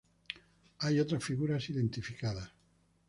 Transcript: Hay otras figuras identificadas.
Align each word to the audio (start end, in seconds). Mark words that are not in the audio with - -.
Hay 0.79 0.99
otras 0.99 1.23
figuras 1.23 1.69
identificadas. 1.69 2.49